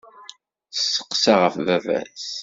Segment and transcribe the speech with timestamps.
[0.73, 2.29] Tesseqsa ɣef baba-s.